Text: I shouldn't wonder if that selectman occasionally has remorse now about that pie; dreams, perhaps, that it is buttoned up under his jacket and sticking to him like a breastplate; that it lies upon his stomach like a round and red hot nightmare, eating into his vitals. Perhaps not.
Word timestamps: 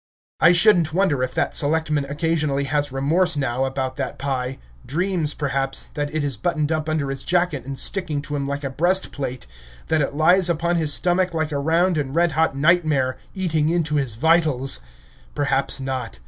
I 0.39 0.51
shouldn't 0.51 0.95
wonder 0.95 1.21
if 1.21 1.35
that 1.35 1.53
selectman 1.53 2.05
occasionally 2.05 2.63
has 2.63 2.91
remorse 2.91 3.35
now 3.37 3.65
about 3.65 3.97
that 3.97 4.17
pie; 4.17 4.57
dreams, 4.83 5.35
perhaps, 5.35 5.89
that 5.93 6.11
it 6.11 6.23
is 6.23 6.37
buttoned 6.37 6.71
up 6.71 6.89
under 6.89 7.11
his 7.11 7.21
jacket 7.21 7.65
and 7.67 7.77
sticking 7.77 8.19
to 8.23 8.35
him 8.35 8.47
like 8.47 8.63
a 8.63 8.71
breastplate; 8.71 9.45
that 9.89 10.01
it 10.01 10.15
lies 10.15 10.49
upon 10.49 10.77
his 10.77 10.91
stomach 10.91 11.35
like 11.35 11.51
a 11.51 11.59
round 11.59 11.99
and 11.99 12.15
red 12.15 12.31
hot 12.31 12.57
nightmare, 12.57 13.19
eating 13.35 13.69
into 13.69 13.97
his 13.97 14.13
vitals. 14.13 14.79
Perhaps 15.35 15.79
not. 15.79 16.17